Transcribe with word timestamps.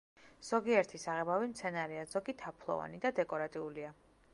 ზოგიერთი 0.47 1.01
საღებავი 1.03 1.51
მცენარეა, 1.53 2.09
ზოგი 2.15 2.39
თაფლოვანი 2.43 3.03
და 3.05 3.17
დეკორატიულია. 3.23 3.99